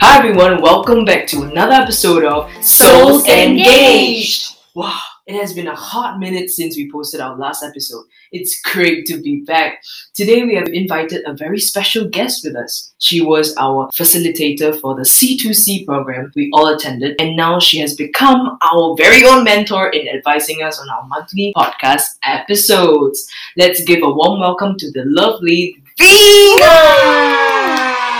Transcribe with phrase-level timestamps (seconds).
[0.00, 4.56] Hi everyone, welcome back to another episode of Souls Engaged.
[4.74, 8.04] Wow, it has been a hot minute since we posted our last episode.
[8.32, 9.82] It's great to be back.
[10.12, 12.92] Today we have invited a very special guest with us.
[12.98, 17.94] She was our facilitator for the C2C program we all attended, and now she has
[17.94, 23.28] become our very own mentor in advising us on our monthly podcast episodes.
[23.56, 26.66] Let's give a warm welcome to the lovely Veena!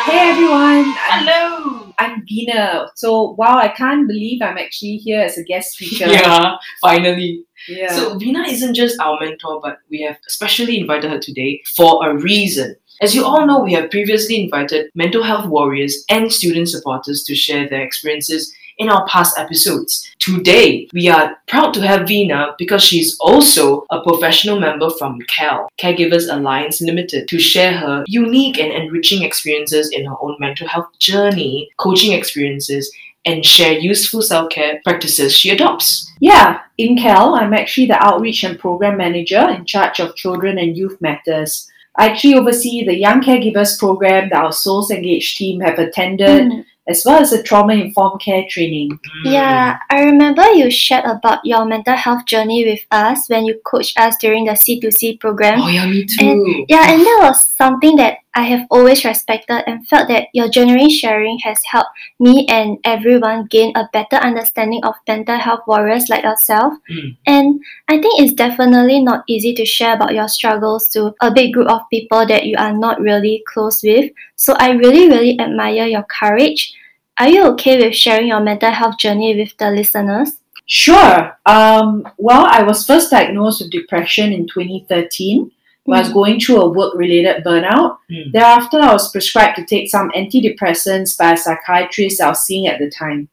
[0.04, 1.53] Hey everyone, Hello!
[1.98, 2.88] I'm Veena.
[2.94, 6.06] So wow, I can't believe I'm actually here as a guest speaker.
[6.10, 7.44] Yeah, finally.
[7.68, 7.92] Yeah.
[7.92, 12.16] So Veena isn't just our mentor, but we have specially invited her today for a
[12.16, 12.76] reason.
[13.00, 17.34] As you all know, we have previously invited mental health warriors and student supporters to
[17.34, 20.10] share their experiences in our past episodes.
[20.18, 25.68] Today, we are proud to have Veena because she's also a professional member from CAL,
[25.80, 30.88] Caregivers Alliance Limited, to share her unique and enriching experiences in her own mental health
[30.98, 32.92] journey, coaching experiences,
[33.26, 36.10] and share useful self care practices she adopts.
[36.20, 40.76] yeah, in CAL, I'm actually the outreach and program manager in charge of children and
[40.76, 41.70] youth matters.
[41.96, 46.64] I actually oversee the Young Caregivers program that our Souls Engaged team have attended, Mm.
[46.86, 48.90] As well as the trauma informed care training.
[48.90, 49.32] Mm.
[49.32, 53.98] Yeah, I remember you shared about your mental health journey with us when you coached
[53.98, 55.60] us during the C2C program.
[55.62, 56.66] Oh yeah, me too.
[56.68, 60.90] Yeah, and that was something that I have always respected and felt that your genuine
[60.90, 66.24] sharing has helped me and everyone gain a better understanding of mental health warriors like
[66.24, 66.74] yourself.
[66.90, 67.16] Mm.
[67.26, 71.52] And I think it's definitely not easy to share about your struggles to a big
[71.52, 74.10] group of people that you are not really close with.
[74.36, 76.74] So I really, really admire your courage.
[77.18, 80.32] Are you okay with sharing your mental health journey with the listeners?
[80.66, 81.38] Sure.
[81.46, 84.90] Um, well, I was first diagnosed with depression in 2013
[85.38, 85.50] when I
[85.86, 87.98] was going through a work related burnout.
[88.10, 88.32] Mm.
[88.32, 92.78] Thereafter, I was prescribed to take some antidepressants by a psychiatrist I was seeing at
[92.78, 93.28] the time.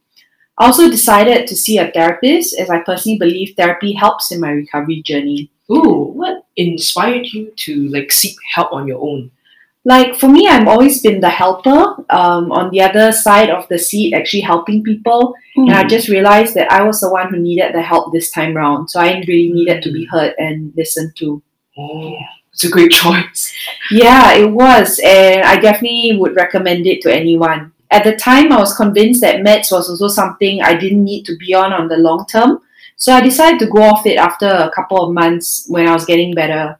[0.57, 4.51] I also decided to see a therapist as I personally believe therapy helps in my
[4.51, 5.49] recovery journey.
[5.71, 9.31] Ooh, what inspired you to like seek help on your own?
[9.83, 13.79] Like for me, I've always been the helper um, on the other side of the
[13.79, 15.33] seat, actually helping people.
[15.55, 18.55] And I just realized that I was the one who needed the help this time
[18.55, 18.91] round.
[18.91, 21.41] So I really needed to be heard and listened to.
[21.77, 22.15] Oh,
[22.53, 23.53] it's a great choice.
[23.89, 24.99] Yeah, it was.
[25.03, 27.71] And I definitely would recommend it to anyone.
[27.89, 31.35] At the time, I was convinced that meds was also something I didn't need to
[31.37, 32.59] be on on the long term.
[32.95, 36.05] So I decided to go off it after a couple of months when I was
[36.05, 36.77] getting better.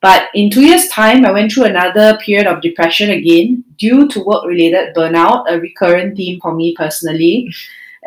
[0.00, 4.24] But in two years' time, I went through another period of depression again due to
[4.24, 7.52] work related burnout, a recurrent theme for me personally.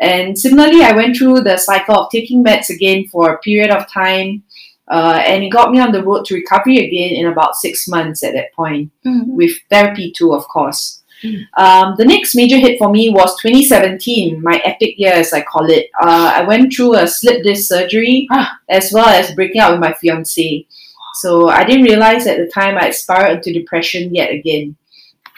[0.00, 3.90] And similarly, I went through the cycle of taking meds again for a period of
[3.90, 4.42] time.
[4.90, 8.22] Uh, and it got me on the road to recovery again in about six months
[8.22, 9.28] at that point, Mm.
[9.28, 11.02] with therapy too, of course.
[11.22, 11.40] Mm.
[11.56, 15.70] Um, the next major hit for me was 2017, my epic year, as I call
[15.70, 15.86] it.
[16.02, 18.58] Uh, I went through a slip disc surgery Ah.
[18.68, 20.66] as well as breaking up with my fiance.
[21.14, 24.76] So I didn't realize at the time I had spiraled into depression yet again.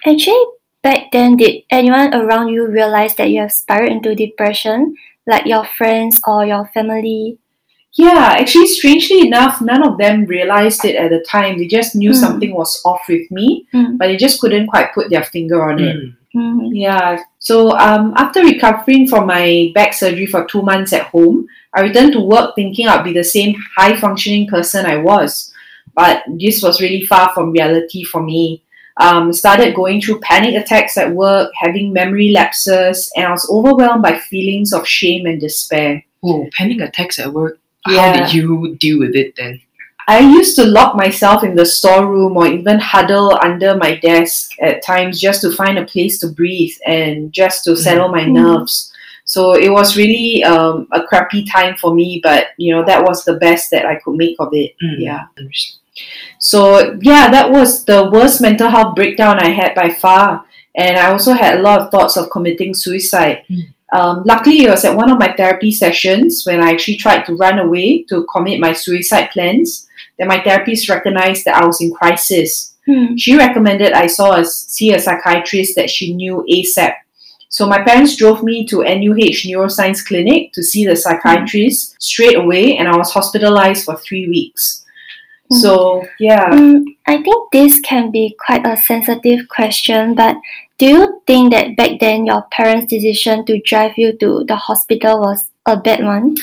[0.04, 0.44] Actually,
[0.82, 4.94] back then, did anyone around you realize that you have spiraled into depression,
[5.26, 7.38] like your friends or your family?
[7.96, 11.56] Yeah, actually, strangely enough, none of them realized it at the time.
[11.58, 12.20] They just knew Mm.
[12.24, 13.96] something was off with me, Mm.
[13.98, 15.96] but they just couldn't quite put their finger on it.
[15.96, 16.12] Mm.
[16.36, 16.68] Mm.
[16.74, 17.18] Yeah.
[17.38, 22.12] So um, after recovering from my back surgery for two months at home, I returned
[22.12, 25.50] to work thinking I'd be the same high functioning person I was.
[25.94, 28.62] But this was really far from reality for me.
[28.98, 34.02] Um, started going through panic attacks at work, having memory lapses, and I was overwhelmed
[34.02, 36.04] by feelings of shame and despair.
[36.22, 37.58] Oh, panic attacks at work.
[37.94, 39.60] How did you deal with it then?
[40.08, 44.84] I used to lock myself in the storeroom or even huddle under my desk at
[44.84, 48.32] times just to find a place to breathe and just to settle my Mhm.
[48.34, 48.92] nerves.
[49.24, 53.24] So it was really um, a crappy time for me, but you know that was
[53.24, 54.76] the best that I could make of it.
[54.80, 55.00] Mm.
[55.00, 55.24] Yeah.
[56.38, 60.44] So yeah, that was the worst mental health breakdown I had by far,
[60.76, 63.42] and I also had a lot of thoughts of committing suicide.
[63.50, 63.74] Mm.
[63.92, 67.36] Um, luckily, it was at one of my therapy sessions when I actually tried to
[67.36, 69.86] run away to commit my suicide plans
[70.18, 72.74] that my therapist recognized that I was in crisis.
[72.86, 73.16] Hmm.
[73.16, 76.94] She recommended I saw a, see a psychiatrist that she knew ASAP.
[77.48, 82.76] So my parents drove me to NUH Neuroscience Clinic to see the psychiatrist straight away,
[82.76, 84.84] and I was hospitalized for three weeks.
[85.52, 85.60] Mm.
[85.60, 86.50] So yeah.
[86.50, 90.36] Mm, I think this can be quite a sensitive question, but
[90.78, 95.20] do you think that back then your parents' decision to drive you to the hospital
[95.20, 96.36] was a bad one?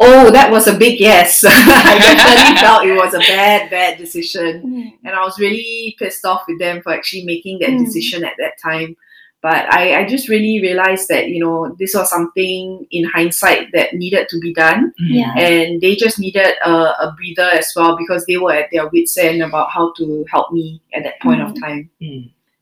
[0.00, 1.44] Oh, that was a big yes.
[1.48, 4.62] I definitely felt it was a bad, bad decision.
[4.62, 4.98] Mm.
[5.04, 7.84] And I was really pissed off with them for actually making that Mm.
[7.84, 8.96] decision at that time.
[9.40, 13.92] But I, I just really realized that, you know, this was something in hindsight that
[13.92, 14.92] needed to be done.
[14.98, 15.34] Yeah.
[15.36, 19.18] And they just needed a, a breather as well because they were at their wits'
[19.18, 21.90] end about how to help me at that point of time.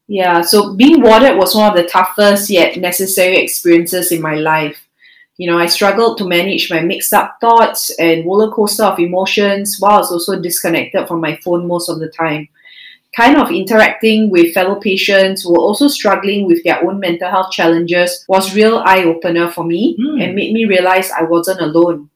[0.08, 4.86] Yeah, so being warded was one of the toughest yet necessary experiences in my life.
[5.38, 9.76] You know, I struggled to manage my mixed up thoughts and roller coaster of emotions
[9.78, 12.48] while I was also disconnected from my phone most of the time.
[13.16, 17.50] Kind of interacting with fellow patients who were also struggling with their own mental health
[17.50, 20.22] challenges was real eye opener for me Mm.
[20.24, 22.08] and made me realize I wasn't alone.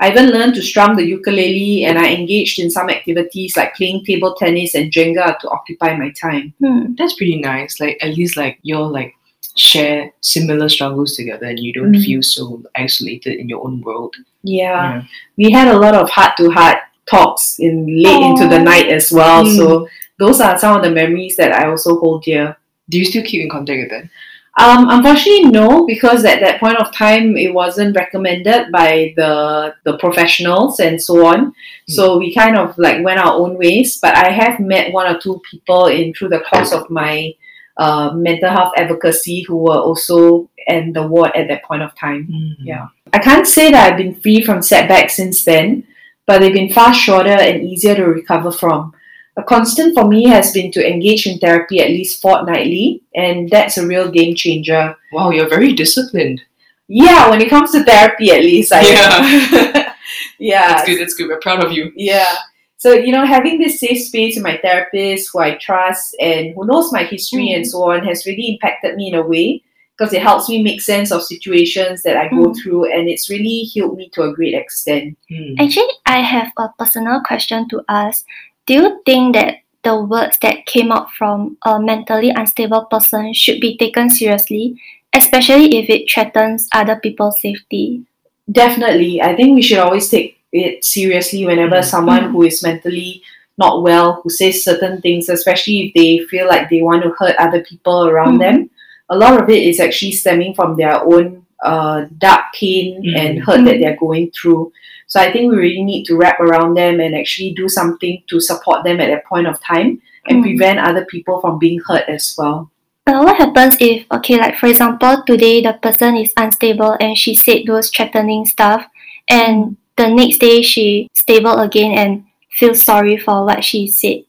[0.00, 4.04] I even learned to strum the ukulele and I engaged in some activities like playing
[4.04, 6.54] table tennis and Jenga to occupy my time.
[6.60, 6.94] Hmm.
[6.96, 7.80] That's pretty nice.
[7.80, 9.14] Like at least like you're like
[9.56, 12.04] share similar struggles together and you don't Mm.
[12.04, 14.14] feel so isolated in your own world.
[14.44, 15.02] Yeah,
[15.36, 16.78] we had a lot of heart to heart
[17.10, 19.44] talks in late into the night as well.
[19.44, 19.56] Mm.
[19.56, 19.88] So
[20.20, 22.56] those are some of the memories that I also hold dear.
[22.88, 24.10] Do you still keep in contact with them?
[24.58, 29.96] Um, unfortunately, no, because at that point of time, it wasn't recommended by the the
[29.98, 31.52] professionals and so on.
[31.88, 33.98] So we kind of like went our own ways.
[34.02, 37.34] But I have met one or two people in through the course of my
[37.76, 42.56] uh, mental health advocacy who were also in the ward at that point of time.
[42.58, 42.88] Yeah.
[43.12, 45.86] I can't say that I've been free from setbacks since then,
[46.26, 48.92] but they've been far shorter and easier to recover from.
[49.38, 53.78] A constant for me has been to engage in therapy at least fortnightly, and that's
[53.78, 54.96] a real game changer.
[55.12, 56.42] Wow, you're very disciplined.
[56.88, 59.94] Yeah, when it comes to therapy, at least I Yeah.
[60.38, 60.68] yeah.
[60.68, 61.28] That's good, that's good.
[61.28, 61.92] We're proud of you.
[61.94, 62.34] Yeah.
[62.78, 66.64] So, you know, having this safe space with my therapist who I trust and who
[66.66, 69.62] knows my history and so on has really impacted me in a way
[69.96, 72.56] because it helps me make sense of situations that I go Mm.
[72.62, 75.18] through and it's really healed me to a great extent.
[75.28, 75.54] Hmm.
[75.58, 78.24] Actually, I have a personal question to ask.
[78.68, 83.60] Do you think that the words that came out from a mentally unstable person should
[83.64, 84.76] be taken seriously,
[85.14, 88.04] especially if it threatens other people's safety?
[88.52, 89.22] Definitely.
[89.22, 91.84] I think we should always take it seriously whenever Mm.
[91.84, 93.22] someone who is mentally
[93.56, 97.36] not well, who says certain things, especially if they feel like they want to hurt
[97.40, 98.44] other people around Mm.
[98.44, 98.70] them.
[99.08, 103.18] A lot of it is actually stemming from their own uh, dark pain Mm.
[103.18, 104.72] and hurt that they're going through.
[105.06, 108.40] So I think we really need to wrap around them and actually do something to
[108.40, 110.42] support them at that point of time and Mm.
[110.42, 112.70] prevent other people from being hurt as well.
[113.06, 117.34] Uh, what happens if, okay, like for example, today the person is unstable and she
[117.34, 118.84] said those threatening stuff,
[119.30, 124.24] and the next day she stable again and feels sorry for what she said?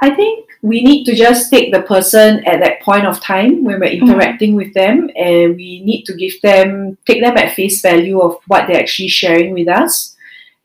[0.00, 3.80] I think we need to just take the person at that point of time when
[3.80, 8.20] we're interacting with them and we need to give them take them at face value
[8.20, 10.14] of what they're actually sharing with us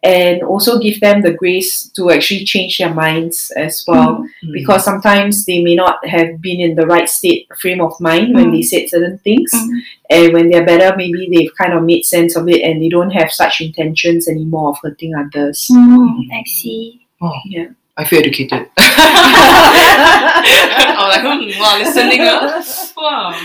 [0.06, 4.52] and also give them the grace to actually change their minds as well Hmm.
[4.52, 8.48] because sometimes they may not have been in the right state frame of mind when
[8.48, 8.52] Mm.
[8.56, 9.80] they said certain things Mm.
[10.10, 13.12] and when they're better maybe they've kind of made sense of it and they don't
[13.20, 17.00] have such intentions anymore of hurting others Mm, I see.
[17.46, 18.68] yeah I feel educated.
[20.98, 22.66] I'm like, hmm, wow, listening up.
[22.98, 23.40] Wow.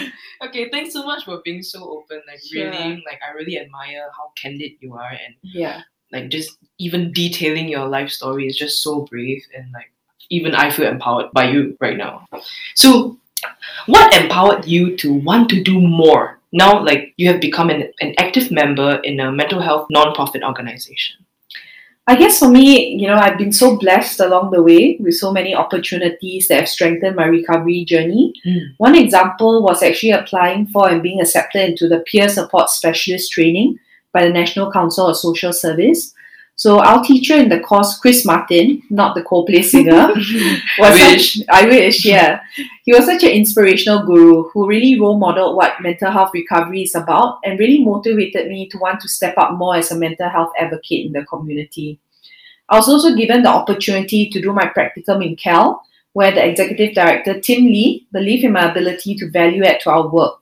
[0.44, 2.22] Okay, thanks so much for being so open.
[2.26, 2.64] Like Sure.
[2.70, 7.68] really, like I really admire how candid you are and yeah like just even detailing
[7.68, 9.92] your life story is just so brave and like
[10.30, 12.26] even I feel empowered by you right now.
[12.74, 13.18] So
[13.86, 16.38] what empowered you to want to do more?
[16.52, 21.16] Now like you have become an, an active member in a mental health non-profit organization.
[22.08, 25.30] I guess for me, you know, I've been so blessed along the way with so
[25.30, 28.32] many opportunities that have strengthened my recovery journey.
[28.46, 28.60] Mm.
[28.78, 33.78] One example was actually applying for and being accepted into the peer support specialist training
[34.14, 36.14] by the National Council of Social Service.
[36.58, 40.08] So our teacher in the course, Chris Martin, not the Coldplay singer,
[40.80, 42.40] was I such- I wish, yeah.
[42.84, 46.96] He was such an inspirational guru who really role modeled what mental health recovery is
[46.96, 50.50] about and really motivated me to want to step up more as a mental health
[50.58, 52.00] advocate in the community.
[52.68, 55.80] I was also given the opportunity to do my practicum in Cal,
[56.12, 60.08] where the executive director, Tim Lee, believed in my ability to value add to our
[60.08, 60.37] work.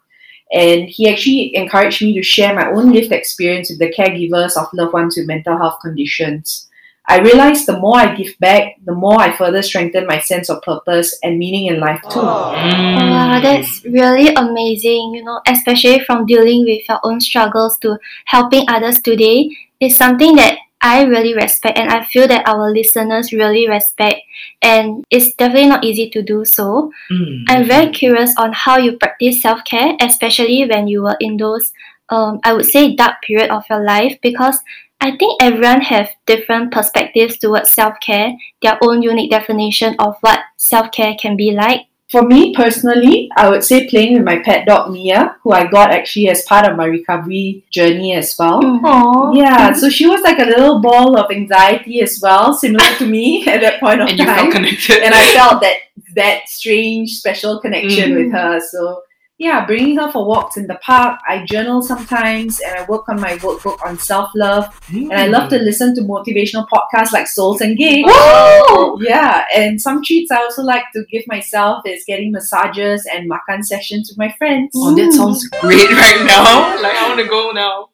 [0.53, 4.69] And he actually encouraged me to share my own lived experience with the caregivers of
[4.73, 6.69] loved ones with mental health conditions.
[7.09, 10.61] I realized the more I give back, the more I further strengthen my sense of
[10.63, 12.19] purpose and meaning in life too.
[12.19, 13.11] Mm.
[13.11, 18.65] Wow, that's really amazing, you know, especially from dealing with your own struggles to helping
[18.69, 23.69] others today is something that I really respect and I feel that our listeners really
[23.69, 24.21] respect
[24.63, 26.93] and it's definitely not easy to do so.
[27.11, 27.45] Mm.
[27.49, 31.73] I'm very curious on how you practice self-care, especially when you were in those
[32.09, 34.59] um, I would say dark period of your life because
[35.01, 41.17] I think everyone have different perspectives towards self-care, their own unique definition of what self-care
[41.21, 41.83] can be like.
[42.09, 45.91] For me personally, I would say playing with my pet dog Mia, who I got
[45.91, 48.63] actually as part of my recovery journey as well.
[48.63, 48.81] Mm.
[48.83, 49.37] Aww.
[49.37, 53.45] Yeah, so she was like a little ball of anxiety as well, similar to me
[53.49, 54.37] at that point of And you time.
[54.39, 55.03] felt connected.
[55.03, 55.77] and I felt that
[56.15, 58.17] that strange special connection Mm.
[58.25, 58.61] with her.
[58.61, 59.03] So
[59.39, 61.21] yeah, bringing her for walks in the park.
[61.29, 64.75] I journal sometimes, and I work on my workbook on self love.
[64.89, 65.65] And I love to hmm.
[65.65, 68.09] listen to motivational podcasts like Souls Engaged.
[68.11, 68.99] Whoa!
[69.01, 73.63] Yeah, and some treats I also like to give myself is getting massages and makan
[73.63, 74.71] sessions with my friends.
[74.75, 76.83] Oh, that sounds great right now.
[76.83, 77.91] Like I want to go now.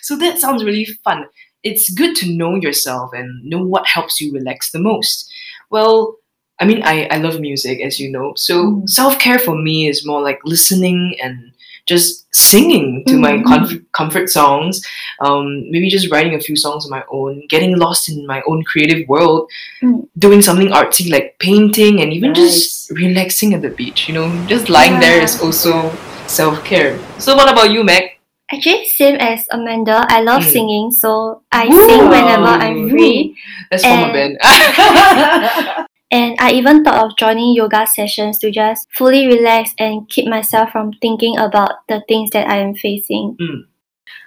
[0.00, 1.26] So that sounds really fun.
[1.62, 5.30] It's good to know yourself and know what helps you relax the most.
[5.68, 6.16] Well,
[6.60, 8.32] I mean, I, I love music, as you know.
[8.36, 8.88] So Mm.
[8.88, 11.52] self care for me is more like listening and
[11.86, 13.44] just singing to my Mm.
[13.44, 14.80] comf- comfort songs.
[15.20, 18.64] Um, maybe just writing a few songs of my own, getting lost in my own
[18.64, 19.48] creative world,
[19.82, 20.08] Mm.
[20.18, 24.08] doing something artsy like painting, and even just relaxing at the beach.
[24.08, 25.92] You know, just lying there is also
[26.26, 26.98] self care.
[27.18, 28.12] So, what about you, Meg?
[28.52, 30.06] Actually, same as Amanda.
[30.08, 30.52] I love Mm.
[30.52, 31.86] singing, so I Ooh.
[31.88, 33.34] sing whenever I'm free.
[33.70, 34.38] Let's form a band.
[36.10, 40.70] And I even thought of joining yoga sessions to just fully relax and keep myself
[40.70, 43.36] from thinking about the things that I am facing.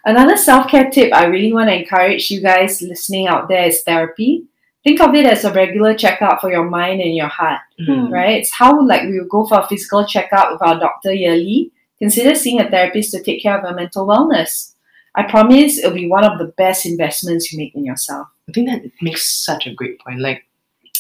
[0.06, 3.82] Another self care tip I really want to encourage you guys listening out there is
[3.84, 4.46] therapy.
[4.84, 8.12] Think of it as a regular checkup for your mind and your heart, Mm.
[8.12, 8.40] right?
[8.40, 11.72] It's how like we would go for a physical checkup with our doctor yearly.
[11.98, 14.74] Consider seeing a therapist to take care of your mental wellness.
[15.16, 18.28] I promise it'll be one of the best investments you make in yourself.
[18.48, 20.20] I think that makes such a great point.
[20.22, 20.46] Like,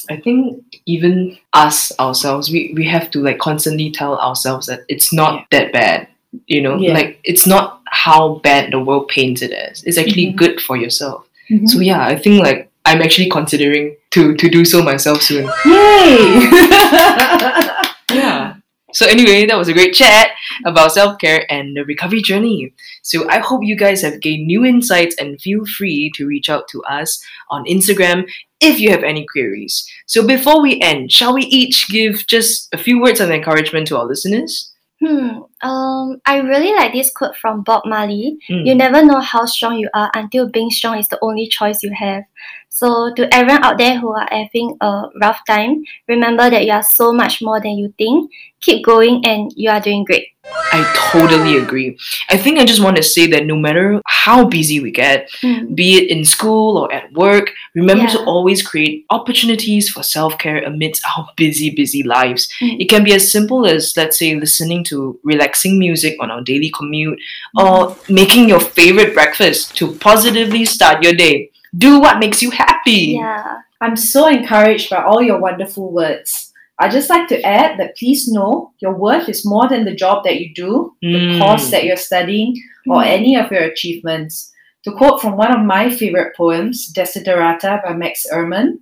[0.09, 5.13] I think even us ourselves, we, we have to like constantly tell ourselves that it's
[5.13, 6.07] not that bad.
[6.47, 6.93] You know, Yeah.
[6.93, 9.83] like it's not how bad the world paints it as.
[9.83, 10.35] It's actually Mhm.
[10.35, 11.25] good for yourself.
[11.65, 15.49] So yeah, I think like I'm actually considering to to do so myself soon.
[15.65, 16.49] Yay!
[18.11, 18.55] Yeah.
[18.93, 20.31] So anyway, that was a great chat
[20.65, 22.73] about self-care and the recovery journey.
[23.03, 26.67] So I hope you guys have gained new insights and feel free to reach out
[26.69, 28.27] to us on Instagram
[28.59, 29.87] if you have any queries.
[30.05, 33.97] So before we end, shall we each give just a few words of encouragement to
[33.97, 34.73] our listeners?
[35.01, 35.43] Hmm.
[35.61, 36.19] Um.
[36.25, 38.37] I really like this quote from Bob Marley.
[38.49, 38.65] Mm.
[38.65, 41.93] You never know how strong you are until being strong is the only choice you
[41.97, 42.23] have.
[42.69, 46.83] So, to everyone out there who are having a rough time, remember that you are
[46.83, 48.31] so much more than you think.
[48.61, 50.27] Keep going, and you are doing great.
[50.71, 51.97] I totally agree.
[52.29, 55.73] I think I just want to say that no matter how busy we get, Hmm.
[55.73, 60.61] be it in school or at work, remember to always create opportunities for self care
[60.63, 62.49] amidst our busy, busy lives.
[62.61, 62.81] Mm.
[62.81, 66.71] It can be as simple as, let's say, listening to relaxing music on our daily
[66.71, 67.19] commute
[67.57, 71.49] or making your favorite breakfast to positively start your day.
[71.77, 73.17] Do what makes you happy.
[73.19, 73.59] Yeah.
[73.81, 76.51] I'm so encouraged by all your wonderful words.
[76.79, 80.23] I'd just like to add that please know your worth is more than the job
[80.23, 81.39] that you do, the Mm.
[81.39, 82.55] course that you're studying,
[82.87, 83.07] or Mm.
[83.07, 84.51] any of your achievements.
[84.85, 88.79] To quote from one of my favorite poems, Desiderata by Max Ehrmann,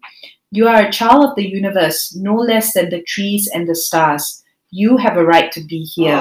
[0.51, 4.43] you are a child of the universe, no less than the trees and the stars.
[4.69, 6.15] You have a right to be here.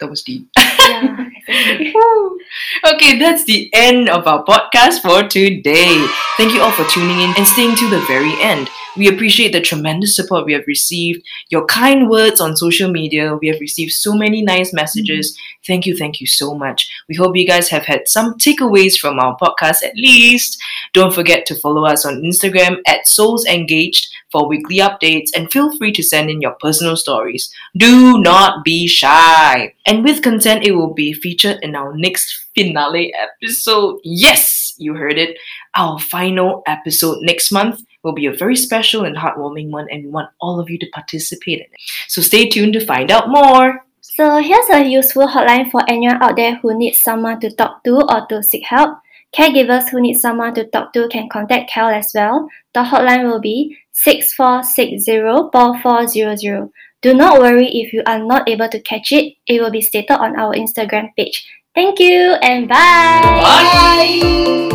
[0.00, 0.48] That was deep.
[0.88, 1.28] yeah.
[2.92, 6.06] okay, that's the end of our podcast for today.
[6.36, 8.68] Thank you all for tuning in and staying to the very end.
[8.96, 13.36] We appreciate the tremendous support we have received, your kind words on social media.
[13.36, 15.38] We have received so many nice messages.
[15.66, 16.90] Thank you, thank you so much.
[17.08, 20.60] We hope you guys have had some takeaways from our podcast at least.
[20.94, 25.76] Don't forget to follow us on Instagram at Souls Engaged for weekly updates and feel
[25.76, 27.52] free to send in your personal stories.
[27.76, 29.74] Do not be shy.
[29.86, 33.98] And with consent, it will be featured in our next finale episode.
[34.04, 35.36] Yes, you heard it.
[35.76, 40.10] Our final episode next month will be a very special and heartwarming one, and we
[40.10, 41.72] want all of you to participate in it.
[42.06, 43.84] So stay tuned to find out more.
[44.00, 48.00] So here's a useful hotline for anyone out there who needs someone to talk to
[48.08, 48.98] or to seek help.
[49.36, 52.48] Caregivers who need someone to talk to can contact Cal as well.
[52.72, 56.70] The hotline will be 6460-4400.
[57.00, 59.34] Do not worry if you are not able to catch it.
[59.46, 61.46] It will be stated on our Instagram page.
[61.74, 63.22] Thank you and bye.
[63.22, 64.68] Bye.